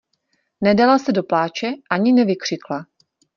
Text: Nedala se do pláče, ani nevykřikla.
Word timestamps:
Nedala 0.61 0.99
se 0.99 1.11
do 1.11 1.23
pláče, 1.23 1.67
ani 1.89 2.13
nevykřikla. 2.13 2.85